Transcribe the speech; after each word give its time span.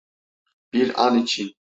Bir 0.73 1.05
an 1.07 1.17
için. 1.17 1.55